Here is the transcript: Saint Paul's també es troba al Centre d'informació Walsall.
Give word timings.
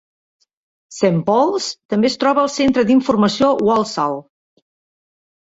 Saint 0.99 1.19
Paul's 1.27 1.67
també 1.95 2.09
es 2.13 2.17
troba 2.23 2.41
al 2.45 2.49
Centre 2.55 2.87
d'informació 2.89 3.53
Walsall. 3.69 4.19